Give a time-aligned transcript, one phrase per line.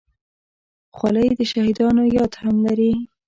[0.95, 2.93] خولۍ د شهیدانو یاد هم لري.